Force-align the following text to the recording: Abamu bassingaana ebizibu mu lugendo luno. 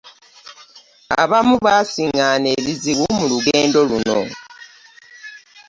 Abamu 1.23 1.55
bassingaana 1.65 2.47
ebizibu 2.57 3.05
mu 3.17 3.25
lugendo 3.31 3.79
luno. 3.89 4.19